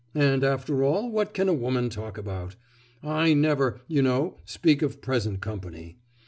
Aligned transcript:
And 0.15 0.43
after 0.43 0.83
all, 0.83 1.11
what 1.11 1.31
can 1.31 1.47
a 1.47 1.53
woman 1.53 1.91
talk 1.91 2.17
about? 2.17 2.55
I 3.03 3.35
never, 3.35 3.81
you 3.87 4.01
know, 4.01 4.37
speak 4.45 4.81
of 4.81 4.99
present 4.99 5.41
company. 5.41 5.99